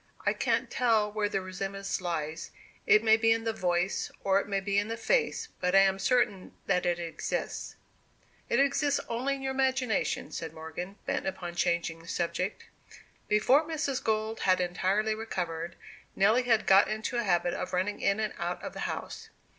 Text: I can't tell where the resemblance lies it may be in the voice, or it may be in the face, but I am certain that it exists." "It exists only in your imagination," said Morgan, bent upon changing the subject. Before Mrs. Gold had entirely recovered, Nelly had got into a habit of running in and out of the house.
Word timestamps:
I 0.25 0.33
can't 0.33 0.71
tell 0.71 1.11
where 1.11 1.29
the 1.29 1.41
resemblance 1.41 2.01
lies 2.01 2.49
it 2.87 3.03
may 3.03 3.17
be 3.17 3.31
in 3.31 3.43
the 3.43 3.53
voice, 3.53 4.09
or 4.23 4.39
it 4.39 4.47
may 4.47 4.59
be 4.59 4.79
in 4.79 4.87
the 4.87 4.97
face, 4.97 5.49
but 5.59 5.75
I 5.75 5.81
am 5.81 5.99
certain 5.99 6.53
that 6.65 6.87
it 6.87 6.97
exists." 6.97 7.75
"It 8.49 8.59
exists 8.59 8.99
only 9.07 9.35
in 9.35 9.43
your 9.43 9.51
imagination," 9.51 10.31
said 10.31 10.53
Morgan, 10.55 10.95
bent 11.05 11.27
upon 11.27 11.53
changing 11.53 11.99
the 11.99 12.07
subject. 12.07 12.65
Before 13.27 13.63
Mrs. 13.63 14.03
Gold 14.03 14.39
had 14.39 14.59
entirely 14.59 15.13
recovered, 15.13 15.75
Nelly 16.15 16.41
had 16.45 16.65
got 16.65 16.87
into 16.87 17.17
a 17.17 17.23
habit 17.23 17.53
of 17.53 17.71
running 17.71 18.01
in 18.01 18.19
and 18.19 18.33
out 18.39 18.59
of 18.63 18.73
the 18.73 18.79
house. 18.89 19.29